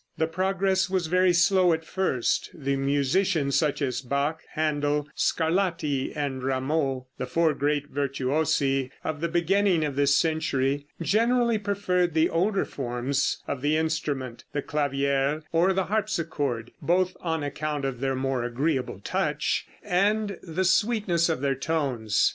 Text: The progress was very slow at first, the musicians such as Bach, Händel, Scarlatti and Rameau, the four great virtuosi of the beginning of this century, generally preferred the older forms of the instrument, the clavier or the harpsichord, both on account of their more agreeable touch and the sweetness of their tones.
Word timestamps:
The 0.17 0.25
progress 0.25 0.89
was 0.89 1.05
very 1.05 1.31
slow 1.31 1.73
at 1.73 1.85
first, 1.85 2.49
the 2.55 2.75
musicians 2.75 3.55
such 3.55 3.83
as 3.83 4.01
Bach, 4.01 4.41
Händel, 4.57 5.05
Scarlatti 5.15 6.11
and 6.15 6.41
Rameau, 6.41 7.05
the 7.19 7.27
four 7.27 7.53
great 7.53 7.85
virtuosi 7.93 8.89
of 9.03 9.21
the 9.21 9.27
beginning 9.27 9.85
of 9.85 9.95
this 9.95 10.17
century, 10.17 10.87
generally 10.99 11.59
preferred 11.59 12.15
the 12.15 12.31
older 12.31 12.65
forms 12.65 13.43
of 13.47 13.61
the 13.61 13.77
instrument, 13.77 14.43
the 14.53 14.63
clavier 14.63 15.43
or 15.51 15.71
the 15.71 15.83
harpsichord, 15.85 16.71
both 16.81 17.15
on 17.21 17.43
account 17.43 17.85
of 17.85 17.99
their 17.99 18.15
more 18.15 18.43
agreeable 18.43 19.01
touch 19.03 19.67
and 19.83 20.39
the 20.41 20.65
sweetness 20.65 21.29
of 21.29 21.41
their 21.41 21.53
tones. 21.53 22.29